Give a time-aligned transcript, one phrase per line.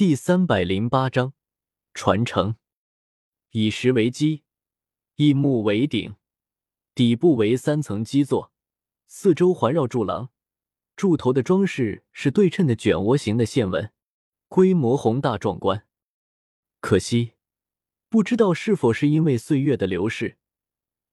[0.00, 1.34] 第三百零八章
[1.92, 2.56] 传承。
[3.50, 4.44] 以石为基，
[5.16, 6.16] 以木为顶，
[6.94, 8.50] 底部为三层基座，
[9.06, 10.30] 四周环绕柱廊。
[10.96, 13.92] 柱头的装饰是对称的卷涡形的线纹，
[14.48, 15.86] 规模宏大壮观。
[16.80, 17.32] 可惜，
[18.08, 20.38] 不知道是否是因为岁月的流逝，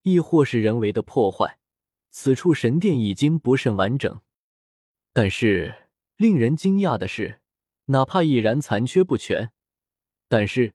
[0.03, 1.59] 亦或是人为的破坏，
[2.09, 4.21] 此处神殿已经不甚完整。
[5.11, 7.41] 但是，令人惊讶的是。
[7.87, 9.51] 哪怕已然残缺不全，
[10.27, 10.73] 但是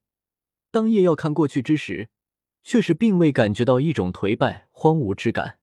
[0.71, 2.09] 当夜耀看过去之时，
[2.63, 5.59] 却是并未感觉到一种颓败荒芜之感。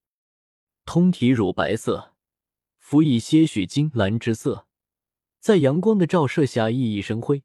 [0.85, 2.16] 通体乳白色，
[2.77, 4.67] 辅以些许金蓝之色，
[5.40, 7.43] 在阳光的照射下熠熠生辉，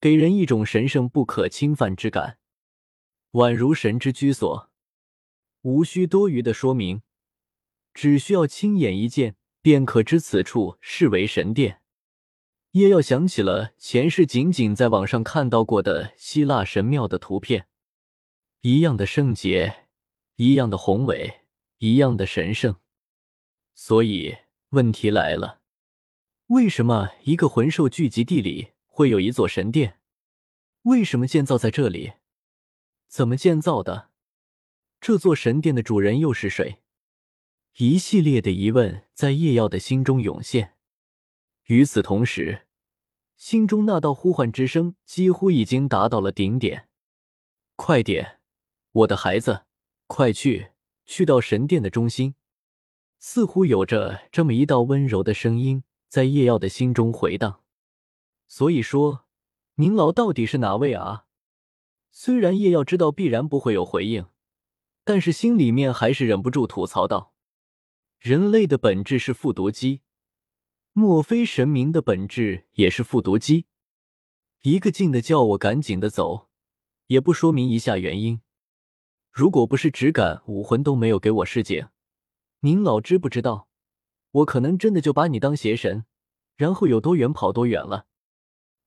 [0.00, 2.38] 给人一种神圣不可侵犯之感，
[3.32, 4.70] 宛如神之居所。
[5.62, 7.02] 无需多余的说明，
[7.92, 11.79] 只需要亲眼一见，便可知此处是为神殿。
[12.72, 17.66] 叶耀想起了前世仅仅在网上看到过的希腊神庙的图片，
[18.60, 19.88] 一样的圣洁，
[20.36, 21.40] 一样的宏伟，
[21.78, 22.76] 一样的神圣。
[23.74, 24.36] 所以
[24.68, 25.62] 问题来了：
[26.46, 29.98] 为什么一个魂兽聚集地里会有一座神殿？
[30.82, 32.12] 为什么建造在这里？
[33.08, 34.10] 怎么建造的？
[35.00, 36.82] 这座神殿的主人又是谁？
[37.78, 40.76] 一系列的疑问在叶耀的心中涌现。
[41.66, 42.66] 与此同时，
[43.40, 46.90] 心中那道呼唤之声几乎已经达到了顶点。
[47.74, 48.38] 快点，
[48.92, 49.62] 我的孩子，
[50.06, 50.72] 快去，
[51.06, 52.34] 去到神殿的中心。
[53.18, 57.62] 似乎有着这么一道温柔的声音在叶耀的心中回荡。
[58.46, 59.24] 所以说，
[59.76, 61.24] 您老到底是哪位啊？
[62.10, 64.26] 虽然叶耀知道必然不会有回应，
[65.02, 67.32] 但是心里面还是忍不住吐槽道
[68.20, 70.02] ：“人类的本质是复读机。”
[70.92, 73.66] 莫非神明的本质也是复读机？
[74.62, 76.48] 一个劲的叫我赶紧的走，
[77.06, 78.40] 也不说明一下原因。
[79.30, 81.86] 如果不是只敢武魂都没有给我示警，
[82.60, 83.68] 您老知不知道？
[84.32, 86.04] 我可能真的就把你当邪神，
[86.56, 88.06] 然后有多远跑多远了。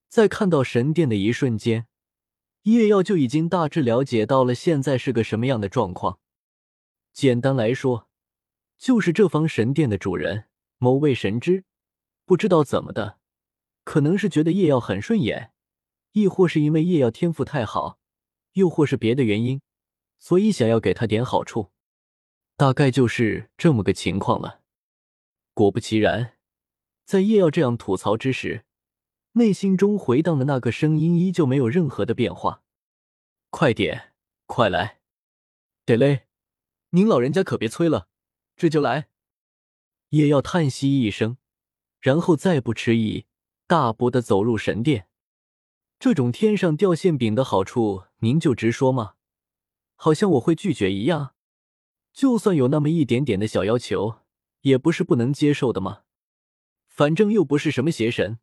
[0.10, 1.88] 在看到神殿的一瞬间，
[2.64, 6.20] 叶耀就已经大致了解到了现在是个什么样的状况。
[7.14, 8.10] 简单来说，
[8.78, 11.64] 就是这方神殿的主人某位神之。
[12.26, 13.20] 不知道怎么的，
[13.84, 15.52] 可能是觉得叶耀很顺眼，
[16.14, 18.00] 亦或是因为叶耀天赋太好，
[18.54, 19.62] 又或是别的原因，
[20.20, 21.72] 所以想要给他点好处，
[22.56, 24.62] 大概就是这么个情况了。
[25.54, 26.38] 果不其然，
[27.06, 28.66] 在叶耀这样吐槽之时，
[29.34, 32.64] 内心中回荡的那个声音依旧没有任何的变化。
[33.50, 34.14] 快点，
[34.46, 35.02] 快来！
[35.86, 36.28] 得嘞，
[36.92, 38.08] 您老人家可别催了，
[38.56, 39.10] 这就来。
[40.10, 41.38] 叶耀叹息一声。
[42.04, 43.28] 然后再不迟疑，
[43.66, 45.08] 大步的走入神殿。
[45.98, 49.14] 这种天上掉馅饼的好处，您就直说嘛，
[49.96, 51.34] 好像我会拒绝一样。
[52.12, 54.20] 就算有那么一点点的小要求，
[54.64, 56.02] 也不是不能接受的嘛。
[56.90, 58.40] 反正又不是什么邪神，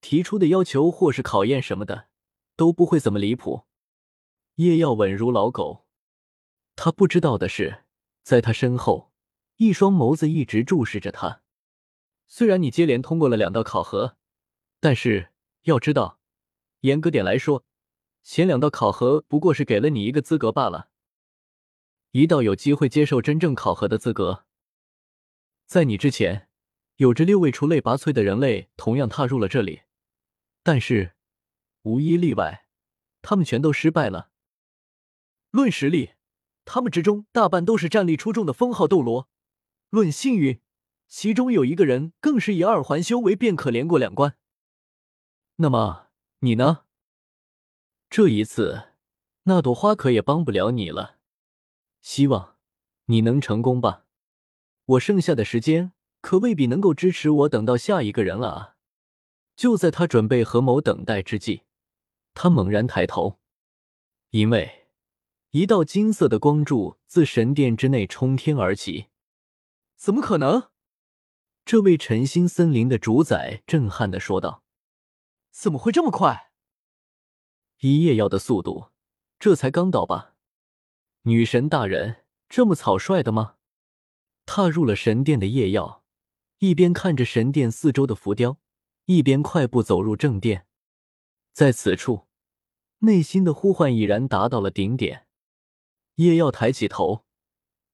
[0.00, 2.08] 提出的要求或是考验什么的，
[2.56, 3.66] 都不会怎么离谱。
[4.56, 5.86] 叶耀稳如老狗，
[6.74, 7.84] 他不知道的是，
[8.24, 9.12] 在他身后，
[9.58, 11.42] 一双眸子一直注视着他。
[12.36, 14.16] 虽然你接连通过了两道考核，
[14.80, 15.30] 但是
[15.62, 16.18] 要知道，
[16.80, 17.64] 严格点来说，
[18.24, 20.88] 前两道考核不过是给了你一个资格罢了，
[22.10, 24.46] 一道有机会接受真正考核的资格。
[25.66, 26.48] 在你之前，
[26.96, 29.82] 有着六位出类拔萃的人类同样踏入了这里，
[30.64, 31.14] 但是
[31.82, 32.66] 无一例外，
[33.22, 34.32] 他们全都失败了。
[35.52, 36.14] 论实力，
[36.64, 39.28] 他们之中大半都是战力出众的封号斗罗；
[39.90, 40.60] 论幸运。
[41.16, 44.36] 其中有一个人更是以二环修为便可连过两关。
[45.58, 46.08] 那么
[46.40, 46.86] 你呢？
[48.10, 48.88] 这一次，
[49.44, 51.18] 那朵花可也帮不了你了。
[52.00, 52.56] 希望
[53.04, 54.06] 你能成功吧。
[54.86, 58.76] 我剩下的时间可未必能够支持我等到下一个人了啊！
[59.54, 61.62] 就在他准备合谋等待之际，
[62.34, 63.38] 他猛然抬头，
[64.30, 64.88] 因为
[65.52, 69.06] 一道金色的光柱自神殿之内冲天而起。
[69.94, 70.73] 怎么可能？
[71.64, 74.62] 这位晨星森林的主宰震撼的说道
[75.50, 76.52] ：“怎么会这么快？
[77.80, 78.90] 一夜药的速度，
[79.38, 80.34] 这才刚到吧？
[81.22, 83.56] 女神大人这么草率的吗？”
[84.44, 86.04] 踏入了神殿的夜耀，
[86.58, 88.58] 一边看着神殿四周的浮雕，
[89.06, 90.66] 一边快步走入正殿。
[91.54, 92.26] 在此处，
[92.98, 95.26] 内心的呼唤已然达到了顶点。
[96.16, 97.24] 夜耀抬起头，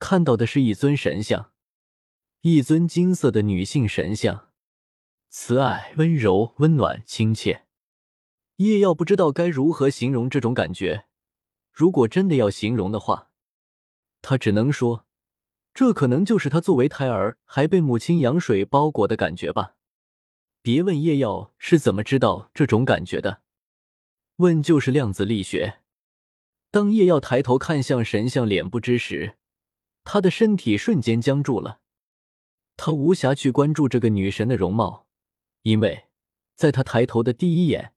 [0.00, 1.49] 看到的是一尊神像。
[2.42, 4.48] 一尊金色的女性神像，
[5.28, 7.66] 慈爱、温柔、温暖、亲切，
[8.56, 11.04] 叶耀不知道该如何形容这种感觉。
[11.70, 13.28] 如果真的要形容的话，
[14.22, 15.04] 他只能说，
[15.74, 19.74] 这可能就是他作为胎儿还被母亲羊水包裹的感觉吧。
[20.62, 23.42] 别问叶耀是怎么知道这种感觉的，
[24.36, 25.80] 问就是量子力学。
[26.70, 29.36] 当叶耀抬头看向神像脸部之时，
[30.04, 31.80] 他的身体瞬间僵住了。
[32.82, 35.06] 他无暇去关注这个女神的容貌，
[35.64, 36.06] 因为
[36.54, 37.92] 在他抬头的第一眼，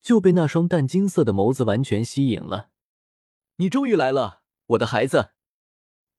[0.00, 2.70] 就被那双淡金色的眸子完全吸引了。
[3.56, 5.32] 你终于来了，我的孩子！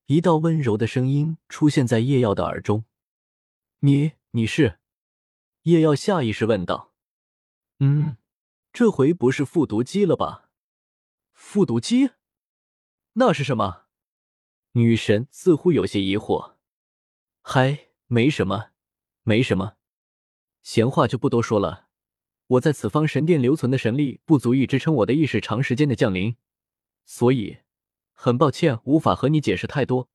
[0.05, 2.85] 一道温柔的声音出现在叶耀的耳中。
[3.79, 4.77] 你，你是？
[5.63, 6.93] 叶耀下意识问道
[7.81, 8.17] ：“嗯，
[8.71, 10.51] 这回不是复读机了吧？
[11.33, 12.11] 复读机？
[13.13, 13.85] 那是什么？”
[14.73, 16.53] 女神似乎有些疑惑。
[17.41, 18.71] “嗨，没什么，
[19.23, 19.77] 没什么，
[20.61, 21.87] 闲话就不多说了。
[22.47, 26.35] 我在此方神殿留存的神力不足以支撑我的意识长时间的降临，
[27.05, 27.57] 所以
[28.13, 30.09] 很抱歉无法和你解释太多。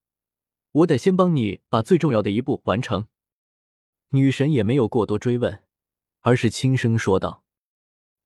[0.71, 3.09] 我得先帮你把最重要的一步完成。”
[4.11, 5.65] 女神也没有过多追问，
[6.21, 7.45] 而是轻声说道：“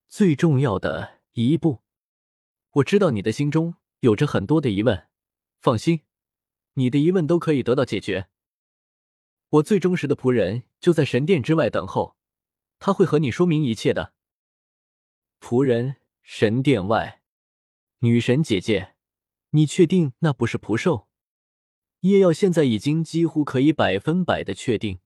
[0.08, 1.80] 最重要的一步，
[2.72, 5.08] 我知道你的心中有着很多的疑问，
[5.60, 6.02] 放心，
[6.74, 8.28] 你的疑问都可以得到解决。
[9.54, 12.16] 我最忠实的仆人就在神殿之外等候，
[12.80, 14.12] 他会和你说明一切的。”
[15.40, 17.22] 仆人，神殿外，
[17.98, 18.94] 女神姐姐，
[19.50, 21.06] 你确定那不是仆兽？
[22.00, 24.98] 叶耀现在已经几乎可以百分百的确定。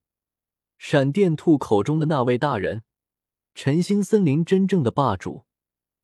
[0.79, 2.85] 闪电兔口中的那位大人，
[3.55, 5.45] 晨星森林真正的霸主，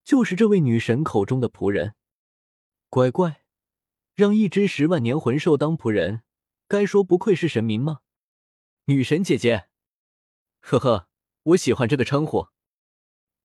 [0.05, 1.95] 就是这位女神口中的仆人。
[2.91, 3.45] 乖乖，
[4.15, 6.23] 让一只十万年魂兽当仆人，
[6.69, 8.01] 该说不愧是神明吗？
[8.87, 9.67] 女神姐姐，
[10.61, 11.09] 呵呵，
[11.43, 12.49] 我喜欢这个称呼。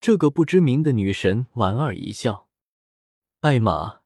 [0.02, 2.50] 这个不知名的女神莞尔一笑。
[3.40, 4.02] 艾玛，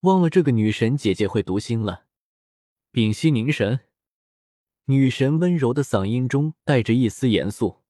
[0.00, 2.06] 忘了这个女神姐姐会读心了。
[2.90, 3.82] 屏息凝神。
[4.86, 7.84] 女神温柔的嗓音中带着一丝严肃，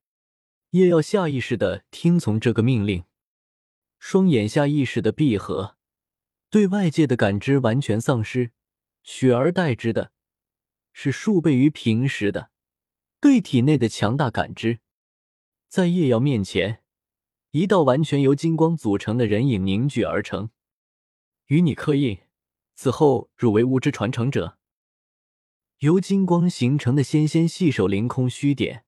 [0.72, 3.04] 叶耀下意识的听从这个命令，
[3.98, 5.78] 双眼下意识的闭合，
[6.50, 8.52] 对外界的感知完全丧失，
[9.02, 10.12] 取而代之的
[10.92, 12.50] 是数倍于平时的
[13.24, 14.80] 对体内的强大感知。
[15.70, 16.82] 在叶耀面前，
[17.52, 20.50] 一道完全由金光组成的人影凝聚而成，
[21.46, 22.18] 与你刻印，
[22.74, 24.58] 此后汝为物之传承者。
[25.78, 28.84] 由金光形成的纤纤细手凌空虚点，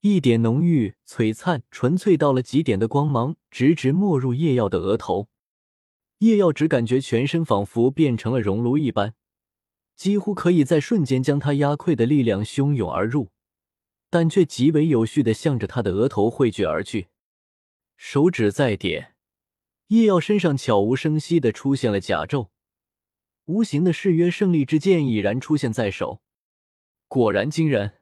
[0.00, 5.28] 一点浓郁、璀璨、纯粹到了极点的光芒直直没入叶耀的额头。
[6.18, 9.14] 叶耀只感觉全身仿佛变成了熔炉一般，
[9.94, 13.30] 几乎可以在瞬间将他压溃的力量汹涌而入，
[14.12, 17.08] 但却极为有序的向着他的额头汇聚而去。
[17.96, 19.14] 手指再点，
[19.86, 22.50] 叶耀身上悄无声息的出现了甲胄。
[23.46, 26.20] 无形的誓约胜利之剑已然出现在手，
[27.08, 28.00] 果然惊人。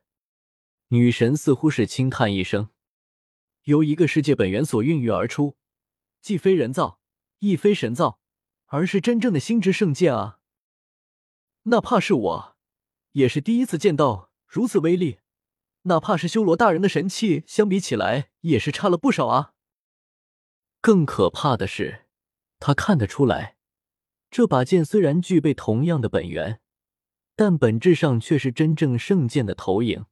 [0.88, 2.70] 女神似乎是轻叹一声
[3.66, 5.56] ：“由一个世界本源所孕育而出，
[6.20, 6.98] 既非人造，
[7.38, 8.18] 亦非神造，
[8.66, 10.40] 而是真正的星之圣剑啊！
[11.64, 12.56] 哪怕是我，
[13.12, 15.20] 也是第一次见到如此威力。
[15.82, 19.54] 哪怕是修罗大人的神器，相比起来也是差了不少啊！
[20.80, 22.06] 更可怕的是，
[22.58, 23.56] 他看得出来。”
[24.30, 26.60] 这把剑虽然具备同样的本源，
[27.34, 30.06] 但本质上却是真正圣剑的投影，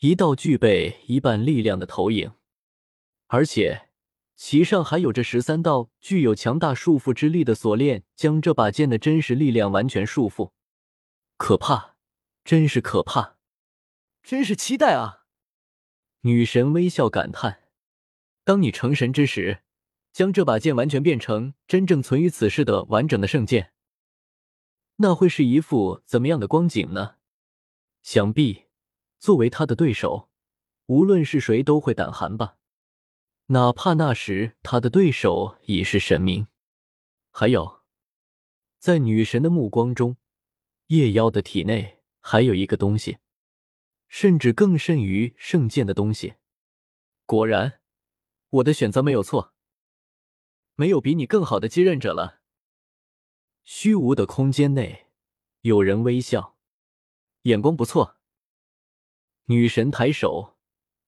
[0.00, 2.32] 一道具备一半力量的投影，
[3.28, 3.90] 而且
[4.34, 10.50] 其上还有着十三道具有强大束缚之力的锁链，将这把剑的真实力量完全束缚。
[11.36, 11.94] 可怕，
[12.42, 13.36] 真是可怕，
[14.30, 15.24] 真是期待啊！
[16.20, 17.64] 女神微笑感叹
[18.46, 19.64] ：“当你成神之时。”
[20.14, 23.72] 将这把剑完全变成真正存于此世的完整的圣剑，
[24.98, 27.16] 那会是一副怎么样的光景呢？
[28.04, 28.66] 想必
[29.18, 30.30] 作为他的对手，
[30.86, 32.56] 无论是谁都会胆寒吧。
[33.46, 36.46] 哪怕那时他的对手已是神明。
[37.32, 37.80] 还有，
[38.78, 40.16] 在女神的目光中，
[40.86, 43.18] 夜妖的体内还有一个东西，
[44.10, 46.34] 甚至更甚于圣剑的东西。
[47.24, 47.80] 果然，
[48.50, 49.54] 我的选择没有错。
[50.74, 52.40] 没有比你更好的继任者了。
[53.62, 55.06] 虚无的空间内，
[55.60, 56.58] 有人微笑，
[57.42, 58.18] 眼光不错。
[59.44, 60.58] 女神抬手，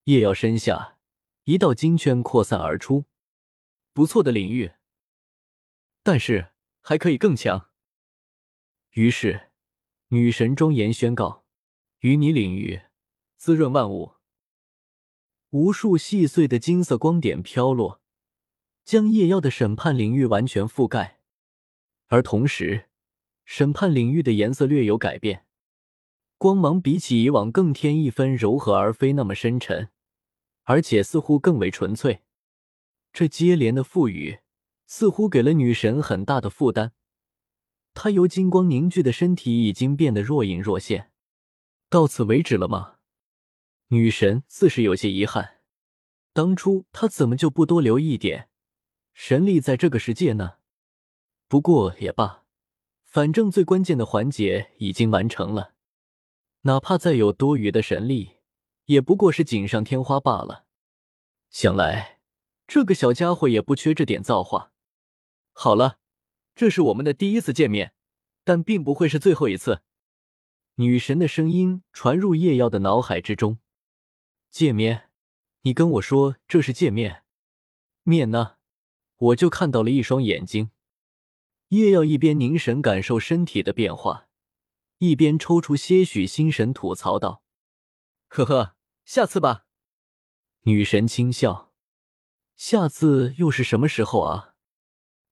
[0.05, 0.99] 夜耀身下
[1.45, 3.07] 一道金圈扩散而出，
[3.93, 4.73] 不错的领域，
[6.05, 7.71] 但是还可以更强。
[8.91, 9.51] 于是，
[10.09, 11.47] 女神庄严宣告
[12.01, 12.83] ：“与你领域，
[13.43, 14.13] 滋润万物。”
[15.51, 18.01] 无数细碎的金色光点飘落。
[18.85, 21.19] 将夜妖的审判领域完全覆盖，
[22.07, 22.89] 而同时，
[23.45, 25.45] 审判领域的颜色略有改变，
[26.39, 29.91] 光芒比起以往更添一分柔和，而非那么深沉，
[30.63, 32.23] 而且似乎更为纯粹。
[33.13, 34.39] 这接连的赋予
[34.87, 36.93] 似乎给了女神很大的负担，
[37.93, 41.11] 她由金光凝聚的身体已经变得若隐若现。
[41.89, 42.97] 到此为止了吗？
[43.93, 45.61] 女神似是有些遗憾，
[46.33, 48.49] 当初她怎么就不多留一点
[49.13, 50.55] 神力在这个世界呢？
[51.47, 52.45] 不过也罢，
[53.05, 55.75] 反正最关键的环节已经完成了，
[56.63, 58.39] 哪怕再有多余的神力，
[58.87, 60.65] 也不过是锦上添花罢了。
[61.51, 62.21] 想来。
[62.69, 64.73] 这个小家伙也不缺这点造化。
[65.53, 65.99] 好了，
[66.55, 67.93] 这是我们的第一次见面，
[68.45, 69.83] 但并不会是最后一次。
[70.77, 73.59] 女神的声音传入叶耀的脑海之中。
[74.53, 75.09] 见面？
[75.63, 77.25] 你跟我说这是见面？
[78.03, 78.59] 面呢？
[79.17, 80.73] 我就看到了一双眼睛。
[81.69, 84.29] 叶耀一边凝神感受身体的变化，
[84.99, 87.43] 一边抽出些许心神，吐槽道
[88.29, 89.65] ：“呵呵，下次吧。”
[90.65, 91.73] 女神轻笑。
[92.55, 94.55] 下次又是什么时候啊？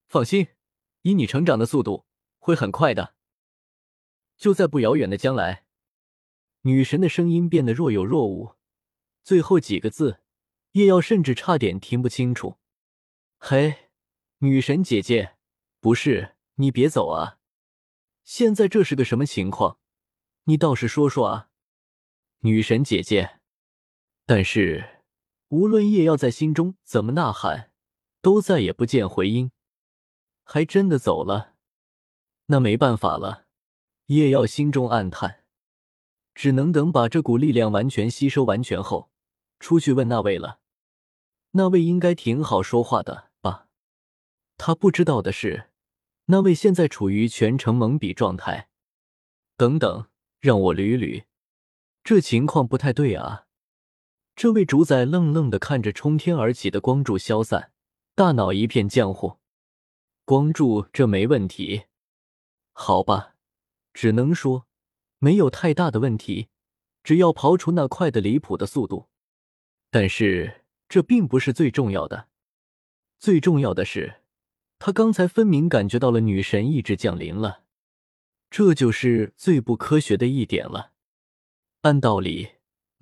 [0.07, 0.49] 放心，
[1.03, 2.07] 以你成长的速度，
[2.39, 3.15] 会很快的。
[4.39, 5.67] 就在不遥远的将来。
[6.63, 8.55] 女神的声音变得若有若无，
[9.23, 10.21] 最后几个字，
[10.73, 12.59] 叶耀甚至差点听不清楚。
[13.39, 13.91] 嘿，
[14.39, 15.37] 女神姐姐，
[15.81, 17.39] 不是你别走啊！
[18.25, 19.79] 现在这是个什么情况？
[20.45, 21.51] 你倒是说说啊！
[22.41, 23.41] 女神姐姐，
[24.27, 24.97] 但是。
[25.51, 27.73] 无论叶耀在心中怎么呐喊，
[28.23, 29.51] 都再也不见回音，
[30.45, 31.57] 还真的走了。
[32.47, 33.47] 那没办法了，
[34.07, 35.43] 叶耀心中暗叹，
[36.37, 39.10] 只能等把这股力量完全吸收完全后，
[39.61, 40.59] 出去问那位了。
[41.53, 43.69] 那位应该挺好说话的吧？
[44.57, 45.71] 他不知道的是，
[46.27, 48.69] 那位现在处于全程懵逼状态。
[49.57, 50.09] 等等，
[50.41, 51.25] 让我捋捋，
[52.03, 53.47] 这情况不太对啊。
[54.35, 57.73] 这位主宰愣愣的看着冲天而起的光柱消散，
[58.15, 59.39] 大脑一片浆糊。
[60.25, 61.83] 光柱这没问题，
[62.73, 63.35] 好吧，
[63.93, 64.67] 只能说
[65.19, 66.49] 没有太大的问题，
[67.03, 69.10] 只要刨除那快的离谱的速度。
[69.91, 72.29] 但是这并不是最重要的，
[73.19, 74.23] 最重要的是，
[74.79, 77.63] 他刚才分明感觉到了女神意志降临了，
[78.51, 80.93] 这就是最不科学的一点了。
[81.83, 82.53] 按道理。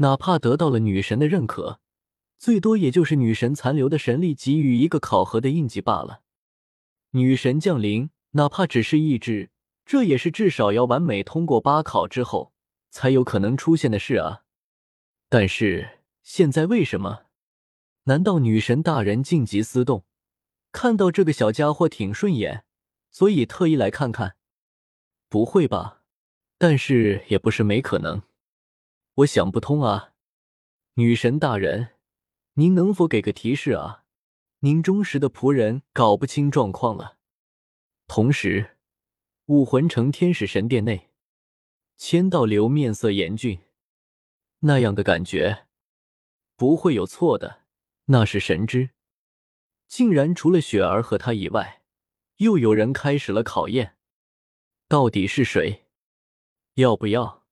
[0.01, 1.81] 哪怕得到了女神的认可，
[2.39, 6.21] 最多也就是女神残留的神力给予一个考核的印记罢了。
[7.11, 9.51] 女神降临，哪怕只是意志，
[9.85, 12.53] 这也是至少要完美通过八考之后
[12.93, 14.45] 才有可能出现的事啊。
[15.29, 15.98] 但是
[16.31, 17.25] 现在为什么？
[18.03, 20.05] 难道女神大人静极思动，
[20.73, 22.67] 看到这个小家伙挺顺眼，
[23.11, 24.37] 所以特意来看看？
[25.31, 26.03] 不会吧？
[26.59, 28.21] 但是也不是没可能。
[29.15, 30.13] 我想不通啊，
[30.97, 31.95] 女神大人，
[32.53, 34.05] 您能否给个提示啊？
[34.59, 37.17] 您忠实的仆人搞不清状况了。
[38.07, 38.77] 同时，
[39.47, 41.09] 武魂城天使神殿内，
[41.97, 43.61] 千道流面色严峻，
[44.59, 45.65] 那样的感觉
[46.59, 47.61] 不会有错的。
[48.07, 48.91] 那是神之，
[49.87, 51.83] 竟然除了雪儿和他以外，
[52.39, 53.97] 又有人开始了考验。
[54.89, 55.87] 到底是谁？
[56.75, 57.47] 要不要？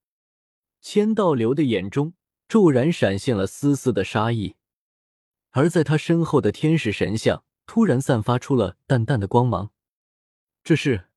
[0.81, 2.15] 千道流的眼中
[2.49, 4.57] 骤然闪现了丝丝的杀意，
[5.51, 9.71] 而在他身后的天使神像突然散发出了淡淡的光芒。
[10.65, 11.11] 这是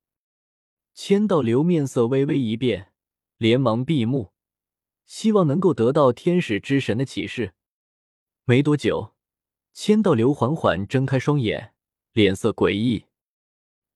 [0.93, 2.93] 千道流面色微微一变，
[3.38, 4.34] 连忙闭目，
[5.08, 7.55] 希望能够得到天使之神的启示。
[8.50, 9.13] 没多久，
[9.74, 11.75] 千道流缓缓睁开双眼，
[12.13, 13.06] 脸色诡异。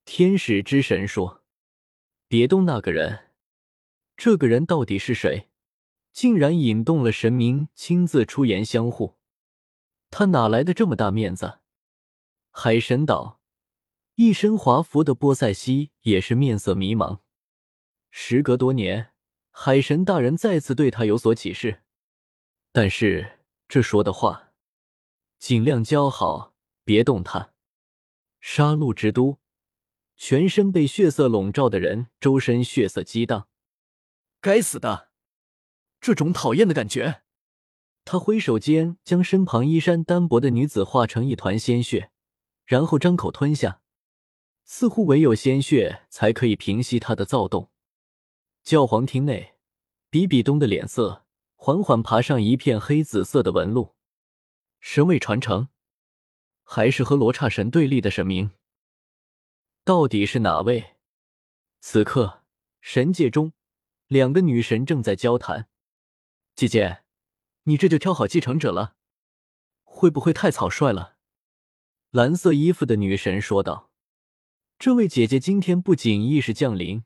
[0.05, 1.41] 天使之神说
[2.29, 3.31] ：“别动那个人，
[4.15, 5.49] 这个人到底是谁？”
[6.13, 9.15] 竟然引动了神明亲自出言相护，
[10.11, 11.57] 他哪来的这么大面子？
[12.51, 13.41] 海神岛
[14.13, 17.21] 一身华服的波塞西也是面色迷茫。
[18.11, 19.13] 时隔多年，
[19.49, 21.81] 海神大人再次对他有所启示，
[22.71, 24.53] 但是这说的话，
[25.39, 26.53] 尽量交好，
[26.83, 27.53] 别动他。
[28.39, 29.39] 杀戮之都，
[30.17, 33.47] 全身被血色笼罩的人，周身血色激荡。
[34.41, 35.09] 该死的！
[36.01, 37.23] 这种讨厌的感觉，
[38.03, 42.11] 他挥手间将身旁衣衫单薄的女子化成一团鲜血，
[42.65, 43.81] 然后张口吞下，
[44.65, 47.71] 似乎唯有鲜血才可以平息他的躁动。
[48.61, 49.55] 教皇厅内，
[50.09, 51.22] 比比东的脸色
[51.65, 53.95] 缓缓爬上一片黑紫色的纹路。
[54.81, 55.69] 神位传承，
[56.61, 58.51] 还是和罗刹神对立的神明？
[59.85, 60.97] 到底是哪位？
[61.79, 62.43] 此刻，
[62.81, 63.53] 神界中
[64.07, 65.69] 两个女神正在交谈。
[66.53, 67.03] 姐姐，
[67.63, 68.95] 你这就挑好继承者了，
[69.83, 71.15] 会不会太草率了？
[72.11, 73.89] 蓝色衣服的女神说道
[74.77, 77.05] ：“这位姐姐今天不仅意识降临，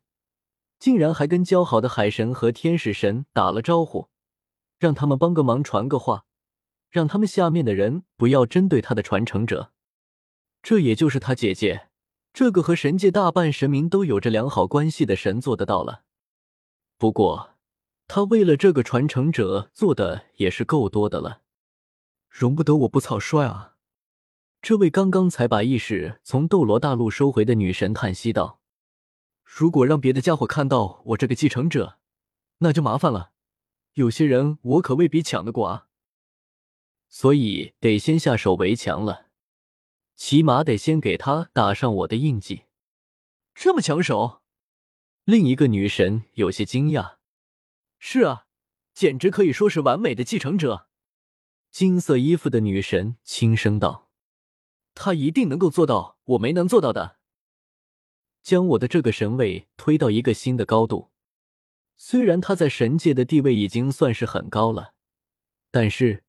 [0.79, 4.09] 竟然还跟交好的海神和天使神打了招呼，
[4.77, 6.25] 让他们帮个忙，传个话，
[6.89, 9.71] 让他们下面的人不要针对他的传承者。
[10.61, 11.89] 这也就是他姐姐。”
[12.33, 16.03] 这个和神界大半神明都有着良好关系的神做得到了，
[16.95, 17.55] 不过
[18.07, 21.41] 他为了这个传承者做的也是够多的了，
[22.29, 23.73] 容不得我不草率啊！
[24.61, 28.59] 这位刚刚才把意识从斗罗大陆收回的女神叹息道
[29.43, 31.97] ：“如果让别的家伙看到我这个继承者，
[32.59, 33.31] 那就麻烦了。
[33.97, 35.87] 有些人我可未必抢得过啊，
[37.09, 39.25] 所以得先下手为强了。”
[40.15, 42.65] 起码得先给他打上我的印记，
[43.55, 44.43] 这么抢手？
[45.25, 47.17] 另一个女神有些惊讶。
[47.97, 48.45] 是啊，
[48.93, 50.89] 简直可以说是完美的继承者。
[51.71, 54.09] 金色衣服的女神轻声道
[54.93, 57.17] ：“他一定能够做到我没能做到的，
[58.43, 61.11] 将我的这个神位推到一个新的高度。
[61.97, 64.93] 虽然他在神界的地位已经算是很高了，
[65.71, 66.23] 但是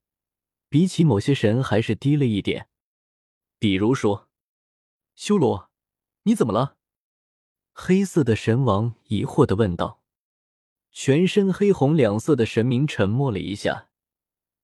[0.69, 2.69] 比起某些神还是低了一点。”
[3.61, 4.29] 比如说，
[5.15, 5.71] 修罗，
[6.23, 6.77] 你怎么了？
[7.73, 10.03] 黑色的神王疑惑的问道。
[10.91, 13.91] 全身黑红两色的神明沉默了一下，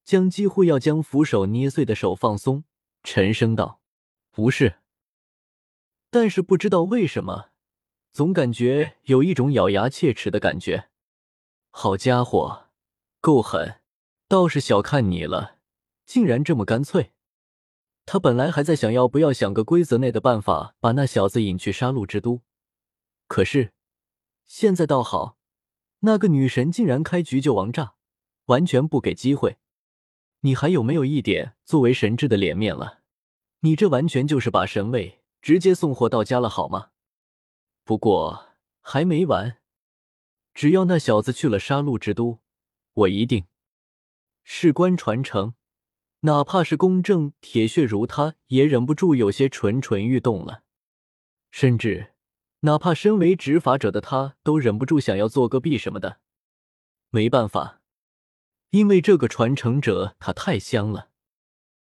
[0.05, 2.65] 将几乎要将扶手捏碎的手放松，
[3.03, 3.81] 沉声道
[4.33, 4.79] ：“不是。”
[6.11, 7.51] 但是不知道为什么，
[8.11, 10.89] 总感觉有一种咬牙切齿的感觉。
[11.77, 12.69] 好家伙，
[13.21, 13.81] 够狠！
[14.29, 15.59] 倒是小看你了，
[16.07, 17.11] 竟然这么干脆。
[18.07, 22.43] 他本来还在想要不要想个规则内的办法把那小子引去杀戮之都，
[23.27, 23.73] 可是
[24.47, 25.37] 现在倒好，
[26.01, 27.97] 那个女神竟然开局就王炸，
[28.45, 29.57] 完全不给机会。
[30.43, 33.01] 你还有没有一点作为神智的脸面了？
[33.61, 36.91] 你这完全就是把神位直接送货到家了，好吗？
[37.83, 39.59] 不过还没完，
[40.55, 42.41] 只要那小子去了杀戮之都，
[42.95, 43.47] 我一定
[44.45, 45.55] 事关传承。
[46.21, 50.63] 哪怕是公正铁血如他，也忍不住有些蠢蠢欲动了。
[51.51, 52.15] 甚至，
[52.61, 56.21] 哪怕身为执法者的他，都忍不住想要做个弊什么的。
[57.11, 57.83] 没办法，
[58.71, 61.11] 因为这个传承者他太香了。